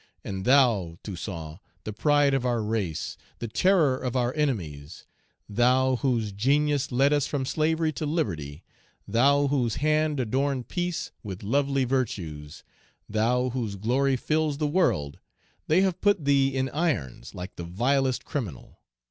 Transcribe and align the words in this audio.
And 0.23 0.45
thou, 0.45 0.97
Toussaint, 1.03 1.59
the 1.83 1.93
pride 1.93 2.33
of 2.33 2.43
our 2.43 2.63
race, 2.63 3.17
the 3.37 3.47
terror 3.47 3.95
of 3.99 4.15
our 4.15 4.33
enemies, 4.35 5.05
thou 5.47 5.97
whose 5.97 6.31
genius 6.31 6.91
led 6.91 7.13
us 7.13 7.27
from 7.27 7.45
slavery 7.45 7.91
to 7.93 8.07
liberty, 8.07 8.63
thou 9.07 9.45
whose 9.49 9.75
hand 9.75 10.19
adorned 10.19 10.69
peace 10.69 11.11
with 11.21 11.43
lovely 11.43 11.83
virtues, 11.83 12.63
thou 13.07 13.49
whose 13.51 13.75
glory 13.75 14.15
fills 14.15 14.57
the 14.57 14.65
world, 14.65 15.19
they 15.67 15.81
have 15.81 16.01
put 16.01 16.25
thee 16.25 16.47
in 16.47 16.67
irons 16.69 17.35
like 17.35 17.55
the 17.55 17.63
vilest 17.63 18.25
criminal! 18.25 18.79